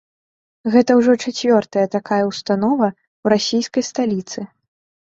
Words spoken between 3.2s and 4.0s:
ў расійскай